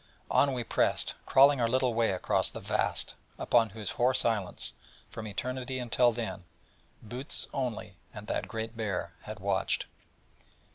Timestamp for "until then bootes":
5.77-7.47